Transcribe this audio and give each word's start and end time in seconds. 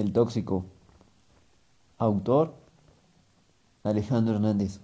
El 0.00 0.14
tóxico. 0.14 0.64
Autor 1.98 2.54
Alejandro 3.82 4.36
Hernández. 4.36 4.80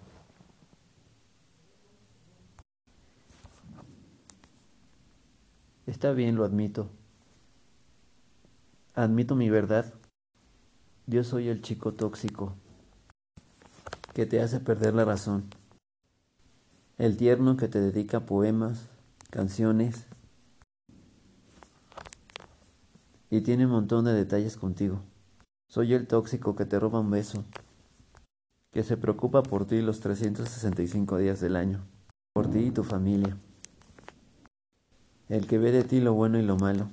Está 5.86 6.12
bien, 6.12 6.36
lo 6.36 6.44
admito. 6.44 6.90
Admito 8.94 9.36
mi 9.36 9.48
verdad. 9.48 9.94
Yo 11.06 11.24
soy 11.24 11.48
el 11.48 11.62
chico 11.62 11.94
tóxico 11.94 12.52
que 14.12 14.26
te 14.26 14.42
hace 14.42 14.60
perder 14.60 14.92
la 14.92 15.06
razón. 15.06 15.46
El 16.98 17.16
tierno 17.16 17.56
que 17.56 17.68
te 17.68 17.80
dedica 17.80 18.26
poemas, 18.26 18.90
canciones 19.30 20.04
y 23.36 23.42
tiene 23.42 23.66
un 23.66 23.72
montón 23.72 24.06
de 24.06 24.14
detalles 24.14 24.56
contigo. 24.56 25.02
Soy 25.68 25.92
el 25.92 26.06
tóxico 26.06 26.56
que 26.56 26.64
te 26.64 26.80
roba 26.80 27.00
un 27.00 27.10
beso, 27.10 27.44
que 28.72 28.82
se 28.82 28.96
preocupa 28.96 29.42
por 29.42 29.66
ti 29.66 29.82
los 29.82 30.00
365 30.00 31.18
días 31.18 31.38
del 31.40 31.56
año, 31.56 31.84
por 32.32 32.50
ti 32.50 32.60
y 32.60 32.70
tu 32.70 32.82
familia. 32.82 33.36
El 35.28 35.46
que 35.46 35.58
ve 35.58 35.70
de 35.70 35.84
ti 35.84 36.00
lo 36.00 36.14
bueno 36.14 36.38
y 36.38 36.42
lo 36.42 36.56
malo. 36.56 36.88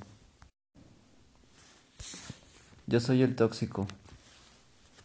Yo 2.87 2.99
soy 2.99 3.21
el 3.21 3.37
tóxico, 3.37 3.87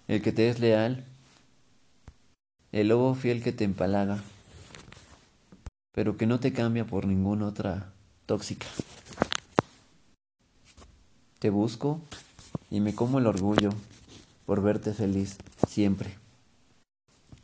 el 0.08 0.20
que 0.20 0.32
te 0.32 0.48
es 0.48 0.58
leal, 0.58 1.04
el 2.72 2.88
lobo 2.88 3.14
fiel 3.14 3.44
que 3.44 3.52
te 3.52 3.62
empalaga, 3.62 4.18
pero 5.92 6.16
que 6.16 6.26
no 6.26 6.40
te 6.40 6.52
cambia 6.52 6.84
por 6.84 7.06
ninguna 7.06 7.46
otra 7.46 7.92
tóxica. 8.26 8.66
Te 11.38 11.50
busco 11.50 12.00
y 12.70 12.80
me 12.80 12.94
como 12.94 13.18
el 13.18 13.26
orgullo 13.26 13.70
por 14.44 14.60
verte 14.60 14.92
feliz 14.92 15.36
siempre. 15.68 16.16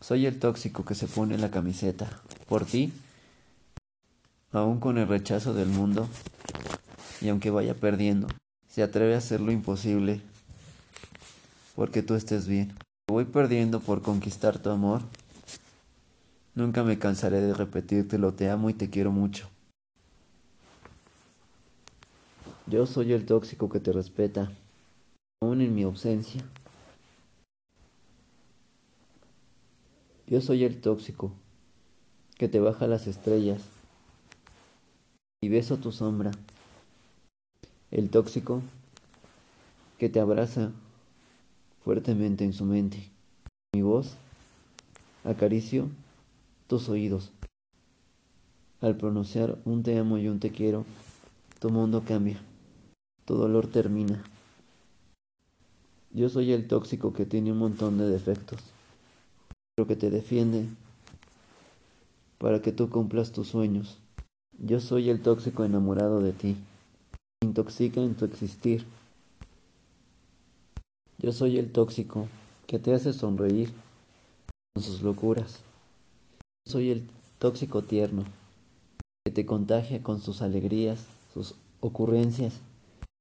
Soy 0.01 0.27
el 0.27 0.41
tóxico 0.41 0.85
que 0.85 0.97
se 0.97 1.07
pone 1.07 1.39
la 1.39 1.51
camiseta 1.51 2.21
por 2.49 2.65
ti, 2.65 2.93
aún 4.53 4.81
con 4.81 4.99
el 4.99 5.07
rechazo 5.07 5.55
del 5.55 5.69
mundo, 5.69 6.09
y 7.21 7.29
aunque 7.29 7.51
vaya 7.51 7.75
perdiendo, 7.75 8.27
se 8.69 8.83
atreve 8.83 9.15
a 9.15 9.19
hacer 9.19 9.41
lo 9.41 9.53
imposible 9.53 10.21
porque 11.77 12.03
tú 12.03 12.15
estés 12.15 12.49
bien. 12.49 12.73
Voy 13.09 13.25
perdiendo 13.25 13.81
por 13.81 14.03
conquistar 14.03 14.59
tu 14.59 14.71
amor. 14.71 15.03
Nunca 16.55 16.83
me 16.83 16.99
cansaré 16.99 17.41
de 17.41 17.55
repetírtelo, 17.55 18.33
te 18.35 18.51
amo 18.51 18.71
y 18.71 18.75
te 18.75 18.91
quiero 18.91 19.13
mucho. 19.13 19.49
Yo 22.67 22.87
soy 22.87 23.13
el 23.13 23.27
tóxico 23.27 23.69
que 23.69 23.79
te 23.79 23.93
respeta, 23.93 24.51
aún 25.43 25.61
en 25.61 25.75
mi 25.75 25.83
ausencia. 25.83 26.43
Yo 30.27 30.41
soy 30.41 30.65
el 30.65 30.81
tóxico 30.81 31.31
que 32.39 32.49
te 32.49 32.61
baja 32.61 32.87
las 32.87 33.07
estrellas 33.07 33.61
y 35.43 35.51
beso 35.51 35.77
tu 35.77 35.93
sombra. 35.93 36.31
El 37.91 38.09
tóxico 38.09 38.63
que 39.99 40.09
te 40.09 40.19
abraza 40.19 40.73
fuertemente 41.85 42.45
en 42.45 42.55
su 42.55 42.65
mente. 42.65 43.11
Mi 43.75 43.83
voz 43.83 44.15
acaricio 45.23 45.91
tus 46.67 46.89
oídos. 46.89 47.31
Al 48.81 48.97
pronunciar 48.97 49.59
un 49.67 49.83
te 49.83 49.99
amo 49.99 50.17
y 50.17 50.29
un 50.29 50.41
te 50.41 50.51
quiero, 50.51 50.87
tu 51.61 51.69
mundo 51.69 52.03
cambia 52.07 52.41
tu 53.25 53.35
dolor 53.35 53.67
termina. 53.67 54.23
Yo 56.13 56.29
soy 56.29 56.53
el 56.53 56.69
tóxico 56.69 57.13
que 57.13 57.27
tiene 57.27 57.53
un 57.53 57.59
montón 57.59 57.99
de 57.99 58.09
defectos, 58.09 58.61
pero 59.75 59.89
que 59.89 59.97
te 59.97 60.11
defiende 60.11 60.69
para 62.39 62.63
que 62.63 62.73
tú 62.73 62.89
cumplas 62.91 63.33
tus 63.33 63.49
sueños. 63.49 63.99
Yo 64.59 64.79
soy 64.81 65.11
el 65.11 65.23
tóxico 65.23 65.65
enamorado 65.65 66.21
de 66.21 66.33
ti, 66.33 66.57
intoxica 67.43 68.01
en 68.01 68.15
tu 68.15 68.25
existir. 68.25 68.85
Yo 71.19 71.33
soy 71.33 71.59
el 71.59 71.73
tóxico 71.73 72.29
que 72.67 72.79
te 72.79 72.95
hace 72.95 73.13
sonreír 73.13 73.73
con 74.75 74.85
sus 74.85 75.03
locuras. 75.03 75.61
Yo 76.67 76.73
soy 76.73 76.91
el 76.91 77.09
tóxico 77.39 77.83
tierno 77.83 78.25
que 79.25 79.33
te 79.33 79.47
contagia 79.47 80.03
con 80.03 80.21
sus 80.21 80.43
alegrías, 80.43 81.07
sus 81.33 81.55
ocurrencias. 81.81 82.61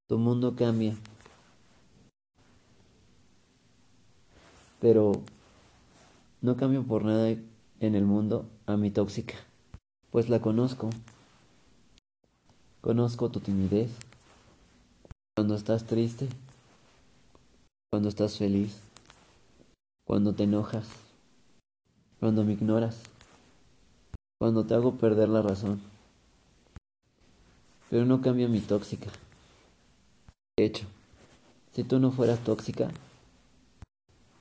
Tu 0.07 0.17
mundo 0.17 0.55
cambia. 0.55 0.97
Pero 4.81 5.21
no 6.41 6.57
cambio 6.57 6.83
por 6.83 7.05
nada 7.05 7.29
en 7.29 7.95
el 7.95 8.03
mundo 8.03 8.45
a 8.65 8.75
mi 8.75 8.91
tóxica, 8.91 9.35
pues 10.11 10.27
la 10.27 10.41
conozco. 10.41 10.89
Conozco 12.81 13.29
tu 13.29 13.39
timidez. 13.39 13.91
Cuando 15.35 15.55
estás 15.55 15.85
triste, 15.85 16.27
cuando 17.89 18.09
estás 18.09 18.37
feliz, 18.37 18.81
cuando 20.05 20.33
te 20.35 20.43
enojas, 20.43 20.87
cuando 22.19 22.43
me 22.43 22.53
ignoras, 22.53 22.99
cuando 24.37 24.65
te 24.65 24.73
hago 24.73 24.95
perder 24.95 25.29
la 25.29 25.41
razón. 25.41 25.81
Pero 27.89 28.05
no 28.05 28.21
cambia 28.21 28.47
mi 28.49 28.59
tóxica. 28.59 29.09
De 30.55 30.65
hecho, 30.65 30.85
si 31.71 31.83
tú 31.83 31.97
no 31.97 32.11
fueras 32.11 32.43
tóxica, 32.43 32.91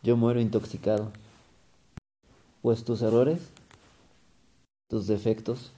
yo 0.02 0.14
muero 0.18 0.42
intoxicado. 0.42 1.10
Pues 2.60 2.84
tus 2.84 3.00
errores, 3.00 3.40
tus 4.90 5.06
defectos, 5.06 5.72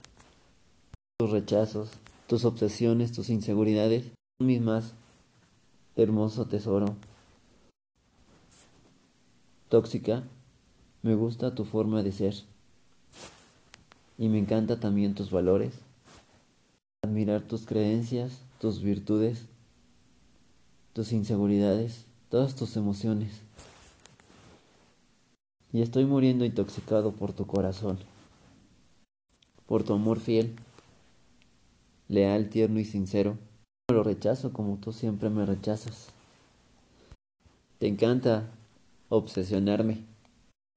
tus 1.17 1.31
rechazos, 1.31 1.91
tus 2.27 2.43
obsesiones, 2.43 3.13
tus 3.13 3.29
inseguridades 3.29 4.11
son 4.37 4.47
mi 4.47 4.59
más 4.59 4.93
hermoso 5.95 6.45
tesoro. 6.47 6.97
Tóxica, 9.69 10.23
me 11.01 11.15
gusta 11.15 11.55
tu 11.55 11.63
forma 11.63 12.03
de 12.03 12.11
ser. 12.11 12.35
Y 14.17 14.27
me 14.27 14.39
encanta 14.39 14.81
también 14.81 15.15
tus 15.15 15.31
valores. 15.31 15.79
Admirar 17.05 17.43
tus 17.43 17.65
creencias, 17.65 18.41
tus 18.59 18.81
virtudes 18.81 19.47
tus 20.95 21.11
inseguridades, 21.11 22.05
todas 22.29 22.55
tus 22.55 22.77
emociones. 22.77 23.41
Y 25.73 25.81
estoy 25.81 26.05
muriendo 26.05 26.45
intoxicado 26.45 27.11
por 27.11 27.33
tu 27.33 27.45
corazón, 27.45 27.99
por 29.65 29.83
tu 29.83 29.93
amor 29.93 30.21
fiel, 30.21 30.55
leal, 32.07 32.47
tierno 32.47 32.79
y 32.79 32.85
sincero. 32.85 33.37
Lo 33.91 34.03
rechazo 34.03 34.53
como 34.53 34.77
tú 34.77 34.93
siempre 34.93 35.29
me 35.29 35.45
rechazas. 35.45 36.07
Te 37.79 37.87
encanta 37.87 38.49
obsesionarme, 39.09 39.97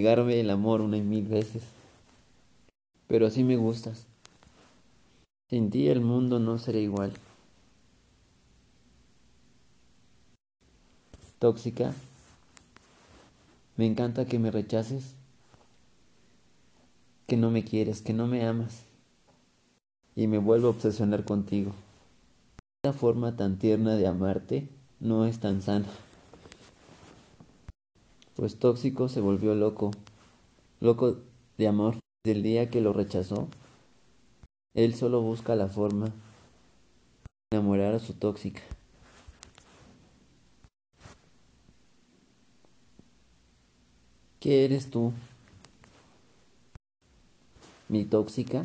negarme 0.00 0.41
el 0.41 0.50
amor 0.50 0.81
una 0.81 0.97
y 0.97 1.03
mil 1.03 1.29
veces. 1.29 1.62
Pero 3.06 3.29
así 3.29 3.45
me 3.45 3.56
gustas. 3.56 4.05
Sin 5.49 5.71
ti 5.71 5.87
el 5.87 6.00
mundo 6.00 6.41
no 6.41 6.59
será 6.59 6.79
igual. 6.79 7.12
Tóxica. 11.38 11.94
Me 13.76 13.87
encanta 13.87 14.26
que 14.26 14.38
me 14.38 14.50
rechaces, 14.50 15.15
que 17.26 17.37
no 17.37 17.50
me 17.50 17.65
quieres, 17.65 18.03
que 18.03 18.12
no 18.12 18.26
me 18.26 18.44
amas 18.47 18.82
y 20.16 20.26
me 20.26 20.38
vuelvo 20.38 20.66
a 20.66 20.71
obsesionar 20.71 21.25
contigo. 21.25 21.72
Esta 22.82 22.93
forma 22.93 23.37
tan 23.37 23.58
tierna 23.58 23.94
de 23.94 24.06
amarte 24.06 24.69
no 24.99 25.26
es 25.26 25.38
tan 25.38 25.62
sana. 25.62 25.87
Pues 28.35 28.58
tóxico 28.58 29.08
se 29.08 29.20
volvió 29.20 29.55
loco, 29.55 29.90
loco 30.81 31.19
de 31.56 31.69
amor. 31.69 31.99
Desde 32.25 32.38
el 32.38 32.43
día 32.43 32.70
que 32.70 32.81
lo 32.81 32.93
rechazó, 32.93 33.49
él 34.75 34.94
solo 34.94 35.20
busca 35.23 35.55
la 35.55 35.69
forma 35.69 36.06
de 36.06 36.12
enamorar 37.58 37.94
a 37.94 38.00
su 38.00 38.14
tóxica. 38.14 38.62
¿Qué 44.40 44.64
eres 44.64 44.88
tú? 44.88 45.12
¿Mi 47.88 48.05
tóxica? 48.05 48.62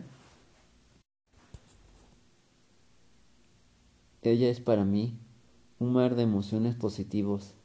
Ella 4.22 4.50
es 4.50 4.60
para 4.60 4.86
mí 4.86 5.18
un 5.80 5.94
mar 5.94 6.16
de 6.16 6.22
emociones 6.22 6.76
positivos 6.76 7.56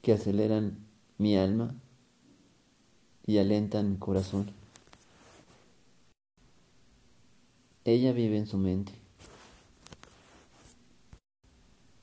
que 0.00 0.12
aceleran 0.12 0.78
mi 1.18 1.36
alma 1.36 1.74
y 3.26 3.38
alentan 3.38 3.90
mi 3.90 3.96
corazón. 3.96 4.52
Ella 7.84 8.12
vive 8.12 8.38
en 8.38 8.46
su 8.46 8.58
mente. 8.58 8.92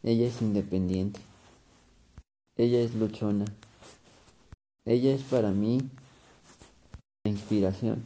Ella 0.03 0.27
es 0.27 0.41
independiente. 0.41 1.21
Ella 2.57 2.81
es 2.81 2.95
luchona. 2.95 3.45
Ella 4.89 5.13
es 5.13 5.21
para 5.21 5.51
mí 5.51 5.87
la 7.23 7.29
inspiración. 7.29 8.01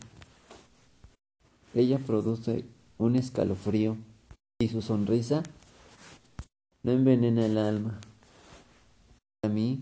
Ella 1.74 1.97
produce 1.97 2.65
un 2.97 3.15
escalofrío 3.15 3.95
y 4.59 4.68
su 4.68 4.81
sonrisa 4.81 5.44
no 6.83 6.91
envenena 6.91 7.45
el 7.45 7.57
alma. 7.57 8.01
Para 9.39 9.53
mí, 9.53 9.81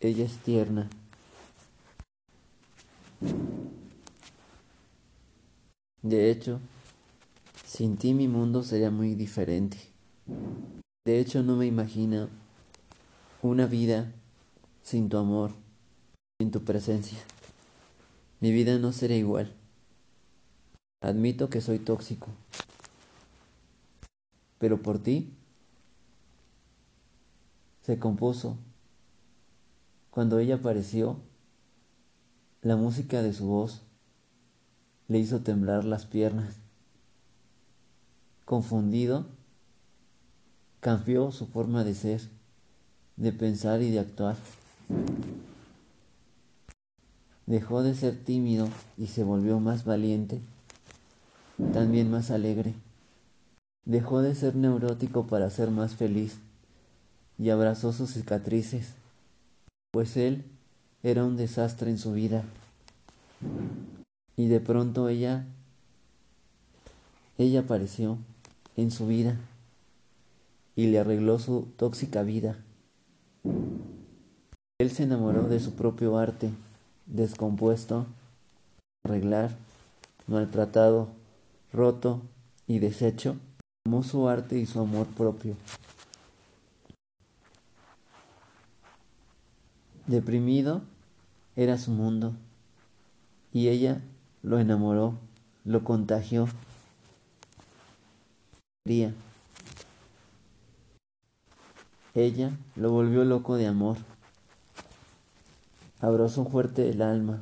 ella 0.00 0.24
es 0.24 0.38
tierna. 0.38 0.90
De 6.02 6.32
hecho, 6.32 6.58
sin 7.64 7.96
ti 7.98 8.14
mi 8.14 8.26
mundo 8.26 8.64
sería 8.64 8.90
muy 8.90 9.14
diferente. 9.14 9.78
De 11.06 11.20
hecho, 11.20 11.44
no 11.44 11.54
me 11.54 11.66
imagino 11.66 12.28
una 13.42 13.66
vida 13.66 14.12
sin 14.82 15.08
tu 15.08 15.18
amor, 15.18 15.52
sin 16.40 16.52
tu 16.52 16.62
presencia. 16.62 17.18
Mi 18.38 18.52
vida 18.52 18.78
no 18.78 18.92
sería 18.92 19.16
igual. 19.16 19.52
Admito 21.00 21.50
que 21.50 21.60
soy 21.60 21.80
tóxico. 21.80 22.28
Pero 24.60 24.80
por 24.80 25.00
ti 25.00 25.34
se 27.82 27.98
compuso. 27.98 28.56
Cuando 30.12 30.38
ella 30.38 30.56
apareció, 30.56 31.16
la 32.62 32.76
música 32.76 33.20
de 33.20 33.32
su 33.32 33.46
voz 33.46 33.82
le 35.08 35.18
hizo 35.18 35.40
temblar 35.40 35.84
las 35.84 36.06
piernas. 36.06 36.54
Confundido, 38.44 39.26
cambió 40.78 41.32
su 41.32 41.48
forma 41.48 41.82
de 41.82 41.94
ser, 41.96 42.20
de 43.16 43.32
pensar 43.32 43.82
y 43.82 43.90
de 43.90 43.98
actuar. 43.98 44.36
Dejó 47.48 47.82
de 47.82 47.94
ser 47.94 48.14
tímido 48.14 48.68
y 48.98 49.06
se 49.06 49.24
volvió 49.24 49.58
más 49.58 49.86
valiente, 49.86 50.38
también 51.72 52.10
más 52.10 52.30
alegre. 52.30 52.74
Dejó 53.86 54.20
de 54.20 54.34
ser 54.34 54.54
neurótico 54.54 55.26
para 55.26 55.48
ser 55.48 55.70
más 55.70 55.94
feliz 55.94 56.40
y 57.38 57.48
abrazó 57.48 57.94
sus 57.94 58.10
cicatrices, 58.10 58.92
pues 59.92 60.18
él 60.18 60.44
era 61.02 61.24
un 61.24 61.38
desastre 61.38 61.88
en 61.88 61.96
su 61.96 62.12
vida. 62.12 62.44
Y 64.36 64.48
de 64.48 64.60
pronto 64.60 65.08
ella, 65.08 65.46
ella 67.38 67.60
apareció 67.60 68.18
en 68.76 68.90
su 68.90 69.06
vida 69.06 69.38
y 70.76 70.88
le 70.88 70.98
arregló 70.98 71.38
su 71.38 71.66
tóxica 71.78 72.22
vida. 72.24 72.58
Él 74.78 74.90
se 74.90 75.04
enamoró 75.04 75.48
de 75.48 75.60
su 75.60 75.72
propio 75.72 76.18
arte, 76.18 76.50
descompuesto, 77.08 78.06
arreglar, 79.04 79.56
maltratado, 80.26 81.08
roto 81.72 82.22
y 82.66 82.78
deshecho. 82.78 83.36
Amó 83.86 84.02
su 84.02 84.28
arte 84.28 84.58
y 84.58 84.66
su 84.66 84.80
amor 84.80 85.06
propio. 85.08 85.56
Deprimido 90.06 90.82
era 91.56 91.76
su 91.76 91.90
mundo 91.90 92.34
y 93.52 93.68
ella 93.68 94.00
lo 94.42 94.58
enamoró, 94.58 95.14
lo 95.64 95.84
contagió. 95.84 96.48
Ella 102.14 102.56
lo 102.74 102.90
volvió 102.90 103.24
loco 103.24 103.56
de 103.56 103.66
amor. 103.66 103.98
Abrazó 106.00 106.44
fuerte 106.44 106.88
el 106.90 107.02
alma, 107.02 107.40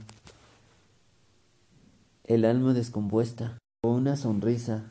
el 2.24 2.44
alma 2.44 2.72
descompuesta, 2.72 3.58
con 3.82 3.92
una 3.92 4.16
sonrisa, 4.16 4.84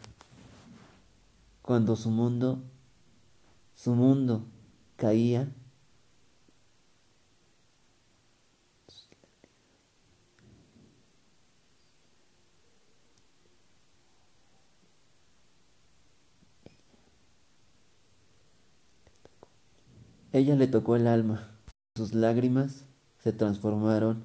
cuando 1.64 1.96
su 1.96 2.12
mundo, 2.12 2.60
su 3.76 3.96
mundo 3.96 4.44
caía 4.98 5.48
Ella 20.36 20.58
le 20.58 20.68
tocó 20.68 20.98
el 20.98 21.08
alma. 21.08 21.48
Sus 21.96 22.14
lágrimas 22.14 22.84
se 23.26 23.34
transformaron 23.34 24.22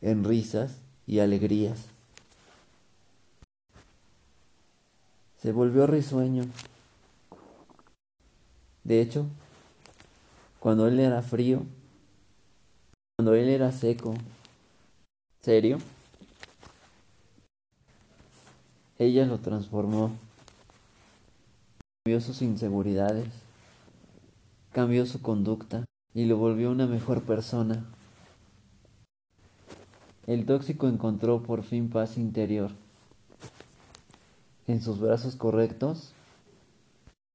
en 0.00 0.24
risas 0.24 0.78
y 1.06 1.18
alegrías. 1.18 1.90
Se 5.36 5.52
volvió 5.52 5.86
risueño. 5.86 6.46
De 8.84 9.02
hecho, 9.02 9.26
cuando 10.60 10.88
él 10.88 10.98
era 10.98 11.20
frío, 11.20 11.60
cuando 13.18 13.34
él 13.34 13.50
era 13.50 13.70
seco, 13.70 14.14
serio, 15.42 15.76
ella 18.98 19.26
lo 19.26 19.40
transformó. 19.40 20.16
Vio 22.06 22.18
sus 22.22 22.40
inseguridades 22.40 23.28
cambió 24.72 25.04
su 25.06 25.20
conducta 25.20 25.84
y 26.14 26.24
lo 26.26 26.36
volvió 26.38 26.70
una 26.70 26.86
mejor 26.86 27.22
persona. 27.22 27.84
El 30.28 30.44
tóxico 30.44 30.88
encontró 30.88 31.42
por 31.42 31.62
fin 31.62 31.88
paz 31.88 32.18
interior. 32.18 32.70
En 34.66 34.82
sus 34.82 35.00
brazos 35.00 35.36
correctos, 35.36 36.12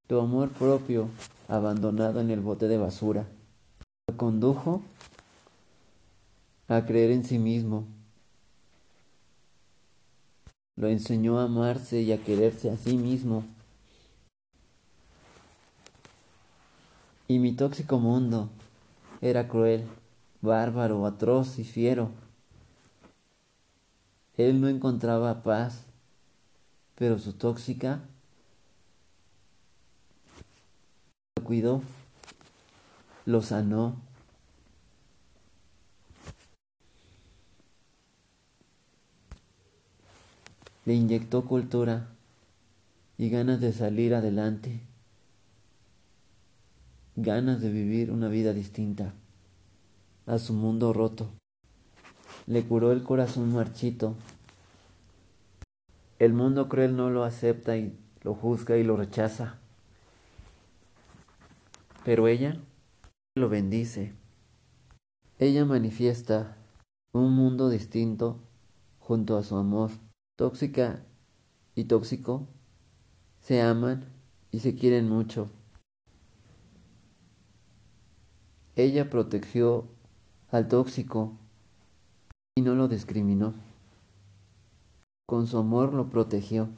tu 0.06 0.20
amor 0.20 0.50
propio 0.50 1.08
abandonado 1.48 2.20
en 2.20 2.30
el 2.30 2.38
bote 2.38 2.68
de 2.68 2.78
basura. 2.78 3.26
Lo 4.06 4.16
condujo 4.16 4.80
a 6.68 6.86
creer 6.86 7.10
en 7.10 7.24
sí 7.24 7.40
mismo. 7.40 7.84
Lo 10.76 10.86
enseñó 10.86 11.40
a 11.40 11.46
amarse 11.46 12.00
y 12.00 12.12
a 12.12 12.22
quererse 12.22 12.70
a 12.70 12.76
sí 12.76 12.96
mismo. 12.96 13.42
Y 17.26 17.40
mi 17.40 17.54
tóxico 17.54 17.98
mundo 17.98 18.50
era 19.20 19.48
cruel, 19.48 19.84
bárbaro, 20.42 21.04
atroz 21.06 21.58
y 21.58 21.64
fiero. 21.64 22.22
Él 24.36 24.60
no 24.60 24.68
encontraba 24.68 25.42
paz, 25.42 25.84
pero 26.94 27.18
su 27.18 27.32
tóxica 27.34 28.00
lo 31.36 31.44
cuidó, 31.44 31.82
lo 33.26 33.42
sanó. 33.42 33.96
Le 40.84 40.94
inyectó 40.94 41.46
cultura 41.46 42.08
y 43.16 43.30
ganas 43.30 43.60
de 43.60 43.72
salir 43.72 44.14
adelante 44.14 44.82
ganas 47.16 47.60
de 47.60 47.70
vivir 47.70 48.10
una 48.10 48.28
vida 48.28 48.52
distinta 48.52 49.14
a 50.26 50.38
su 50.38 50.52
mundo 50.52 50.92
roto. 50.92 51.30
Le 52.46 52.62
curó 52.62 52.92
el 52.92 53.02
corazón 53.02 53.54
marchito. 53.54 54.14
El 56.18 56.34
mundo 56.34 56.68
cruel 56.68 56.94
no 56.96 57.10
lo 57.10 57.24
acepta 57.24 57.76
y 57.76 57.98
lo 58.22 58.34
juzga 58.34 58.76
y 58.76 58.84
lo 58.84 58.96
rechaza. 58.96 59.58
Pero 62.04 62.28
ella 62.28 62.60
lo 63.34 63.48
bendice. 63.48 64.12
Ella 65.38 65.64
manifiesta 65.64 66.56
un 67.12 67.32
mundo 67.32 67.70
distinto 67.70 68.38
junto 68.98 69.38
a 69.38 69.42
su 69.42 69.56
amor. 69.56 69.90
Tóxica 70.36 71.02
y 71.74 71.84
tóxico 71.84 72.46
se 73.40 73.62
aman 73.62 74.04
y 74.50 74.60
se 74.60 74.74
quieren 74.74 75.08
mucho. 75.08 75.48
Ella 78.76 79.08
protegió 79.08 79.86
al 80.50 80.68
tóxico 80.68 81.38
y 82.56 82.62
no 82.62 82.76
lo 82.76 82.86
discriminó. 82.86 83.52
Con 85.26 85.48
su 85.48 85.58
amor 85.58 85.92
lo 85.92 86.08
protegió. 86.08 86.68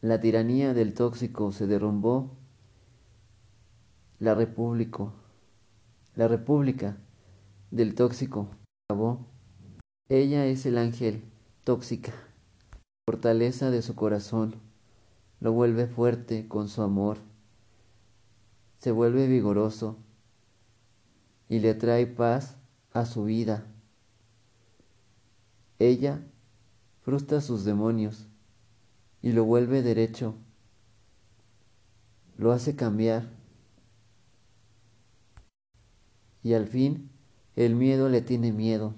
La 0.00 0.20
tiranía 0.20 0.74
del 0.74 0.94
tóxico 0.94 1.50
se 1.50 1.66
derrumbó. 1.66 2.30
La 4.20 4.36
república, 4.36 5.12
la 6.14 6.28
república 6.28 6.98
del 7.72 7.96
tóxico 7.96 8.48
acabó. 8.88 9.26
Ella 10.08 10.46
es 10.46 10.66
el 10.66 10.78
ángel 10.78 11.24
tóxica. 11.64 12.12
Fortaleza 13.08 13.72
de 13.72 13.82
su 13.82 13.96
corazón 13.96 14.67
lo 15.40 15.52
vuelve 15.52 15.86
fuerte 15.86 16.48
con 16.48 16.68
su 16.68 16.82
amor. 16.82 17.18
Se 18.78 18.90
vuelve 18.90 19.26
vigoroso 19.26 19.96
y 21.48 21.60
le 21.60 21.74
trae 21.74 22.06
paz 22.06 22.56
a 22.92 23.06
su 23.06 23.24
vida. 23.24 23.66
Ella 25.78 26.20
frustra 27.02 27.40
sus 27.40 27.64
demonios 27.64 28.26
y 29.22 29.32
lo 29.32 29.44
vuelve 29.44 29.82
derecho. 29.82 30.34
Lo 32.36 32.52
hace 32.52 32.76
cambiar. 32.76 33.28
Y 36.42 36.54
al 36.54 36.66
fin 36.66 37.10
el 37.56 37.74
miedo 37.74 38.08
le 38.08 38.22
tiene 38.22 38.52
miedo 38.52 38.94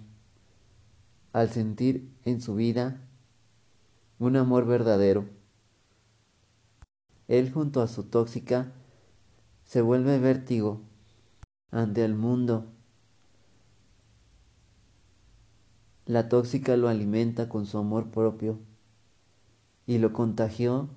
al 1.32 1.50
sentir 1.50 2.12
en 2.24 2.40
su 2.40 2.54
vida 2.54 3.00
un 4.18 4.36
amor 4.36 4.66
verdadero. 4.66 5.39
Él 7.30 7.52
junto 7.52 7.80
a 7.80 7.86
su 7.86 8.02
tóxica 8.02 8.72
se 9.62 9.82
vuelve 9.82 10.18
vértigo 10.18 10.80
ante 11.70 12.04
el 12.04 12.16
mundo. 12.16 12.66
La 16.06 16.28
tóxica 16.28 16.76
lo 16.76 16.88
alimenta 16.88 17.48
con 17.48 17.66
su 17.66 17.78
amor 17.78 18.10
propio 18.10 18.58
y 19.86 19.98
lo 19.98 20.12
contagió 20.12 20.88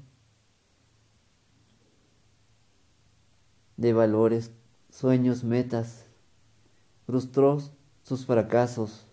de 3.77 3.93
valores, 3.93 4.51
sueños, 4.89 5.43
metas, 5.43 6.07
frustró 7.05 7.59
sus 8.01 8.25
fracasos 8.25 9.05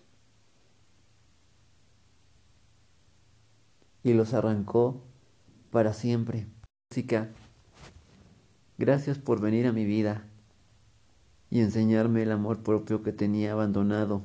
y 4.01 4.13
los 4.13 4.33
arrancó 4.33 5.03
para 5.69 5.93
siempre. 5.93 6.47
Tóxica, 6.91 7.29
gracias 8.77 9.17
por 9.17 9.39
venir 9.39 9.65
a 9.65 9.71
mi 9.71 9.85
vida 9.85 10.25
y 11.49 11.61
enseñarme 11.61 12.23
el 12.23 12.33
amor 12.33 12.63
propio 12.63 13.01
que 13.01 13.13
tenía 13.13 13.53
abandonado, 13.53 14.23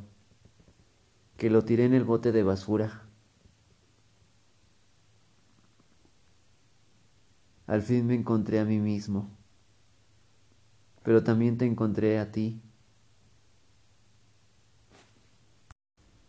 que 1.37 1.49
lo 1.49 1.64
tiré 1.64 1.85
en 1.85 1.94
el 1.94 2.02
bote 2.02 2.32
de 2.32 2.42
basura. 2.42 3.04
Al 7.68 7.82
fin 7.82 8.04
me 8.04 8.16
encontré 8.16 8.58
a 8.58 8.64
mí 8.64 8.80
mismo, 8.80 9.30
pero 11.04 11.23
también 11.23 11.58
te 11.58 11.66
encontré 11.66 12.18
a 12.18 12.32
ti. 12.32 12.61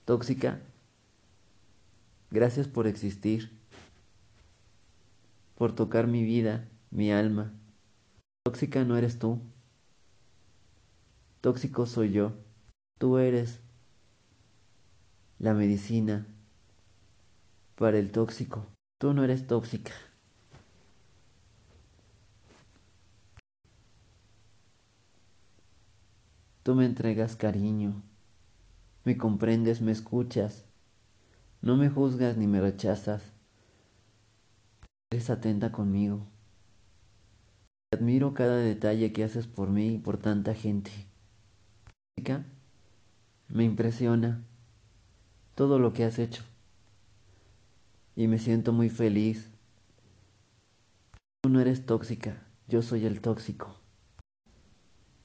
Tóxica, 0.05 0.61
gracias 2.29 2.67
por 2.67 2.85
existir, 2.85 3.57
por 5.57 5.73
tocar 5.73 6.05
mi 6.05 6.23
vida, 6.23 6.69
mi 6.91 7.11
alma. 7.11 7.51
Tóxica 8.45 8.85
no 8.85 8.95
eres 8.95 9.17
tú. 9.17 9.41
Tóxico 11.41 11.87
soy 11.87 12.11
yo. 12.11 12.33
Tú 12.99 13.17
eres 13.17 13.59
la 15.39 15.55
medicina 15.55 16.27
para 17.75 17.97
el 17.97 18.11
tóxico. 18.11 18.67
Tú 18.99 19.13
no 19.13 19.23
eres 19.23 19.47
tóxica. 19.47 19.93
Tú 26.61 26.75
me 26.75 26.85
entregas 26.85 27.37
cariño, 27.37 28.03
me 29.05 29.17
comprendes, 29.17 29.79
me 29.79 29.93
escuchas, 29.93 30.65
no 31.61 31.77
me 31.77 31.89
juzgas 31.89 32.35
ni 32.35 32.45
me 32.45 32.59
rechazas. 32.59 33.36
Eres 35.11 35.29
atenta 35.29 35.71
conmigo. 35.71 36.27
Admiro 37.93 38.33
cada 38.33 38.57
detalle 38.57 39.13
que 39.13 39.23
haces 39.23 39.47
por 39.47 39.69
mí 39.69 39.95
y 39.95 39.97
por 39.97 40.17
tanta 40.17 40.53
gente 40.53 40.91
me 43.47 43.63
impresiona 43.63 44.43
todo 45.55 45.79
lo 45.79 45.93
que 45.93 46.03
has 46.03 46.19
hecho 46.19 46.43
y 48.15 48.27
me 48.27 48.39
siento 48.39 48.73
muy 48.73 48.89
feliz. 48.89 49.49
Tú 51.41 51.49
no 51.49 51.61
eres 51.61 51.85
tóxica, 51.85 52.43
yo 52.67 52.81
soy 52.81 53.05
el 53.05 53.21
tóxico. 53.21 53.79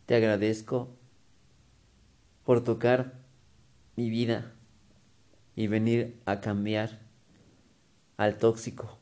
Te 0.07 0.15
agradezco 0.15 0.95
por 2.45 2.63
tocar 2.63 3.15
mi 3.97 4.11
vida 4.11 4.53
y 5.57 5.67
venir 5.67 6.21
a 6.25 6.41
cambiar 6.41 7.01
al 8.17 8.39
tóxico. 8.39 9.02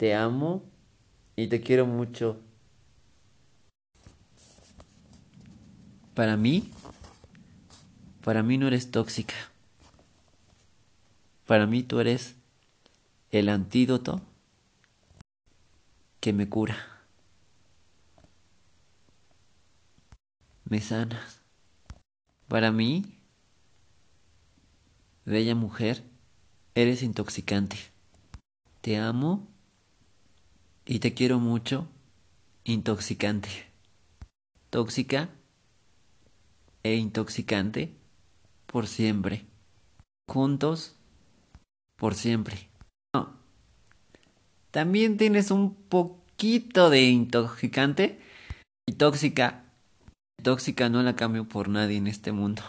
Te 0.00 0.14
amo 0.14 0.62
y 1.36 1.48
te 1.48 1.60
quiero 1.60 1.84
mucho. 1.84 2.40
Para 6.14 6.38
mí, 6.38 6.70
para 8.24 8.42
mí 8.42 8.56
no 8.56 8.66
eres 8.68 8.90
tóxica. 8.90 9.34
Para 11.44 11.66
mí 11.66 11.82
tú 11.82 12.00
eres 12.00 12.34
el 13.30 13.50
antídoto 13.50 14.22
que 16.20 16.32
me 16.32 16.48
cura. 16.48 16.78
Me 20.64 20.80
sanas. 20.80 21.42
Para 22.48 22.72
mí, 22.72 23.18
bella 25.26 25.54
mujer, 25.54 26.02
eres 26.74 27.02
intoxicante. 27.02 27.76
Te 28.80 28.96
amo 28.96 29.46
y 30.90 30.98
te 30.98 31.14
quiero 31.14 31.38
mucho, 31.38 31.86
intoxicante. 32.64 33.48
Tóxica 34.70 35.30
e 36.82 36.96
intoxicante 36.96 37.94
por 38.66 38.88
siempre. 38.88 39.46
Juntos 40.26 40.96
por 41.94 42.16
siempre. 42.16 42.68
No. 43.14 43.36
También 44.72 45.16
tienes 45.16 45.52
un 45.52 45.76
poquito 45.76 46.90
de 46.90 47.04
intoxicante 47.04 48.18
y 48.84 48.94
tóxica. 48.94 49.66
Tóxica 50.42 50.88
no 50.88 51.04
la 51.04 51.14
cambio 51.14 51.46
por 51.46 51.68
nadie 51.68 51.98
en 51.98 52.08
este 52.08 52.32
mundo. 52.32 52.62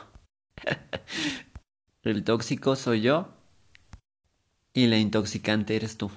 El 2.03 2.23
tóxico 2.23 2.75
soy 2.75 3.01
yo 3.01 3.33
y 4.75 4.85
la 4.85 4.99
intoxicante 4.99 5.75
eres 5.75 5.97
tú. 5.97 6.11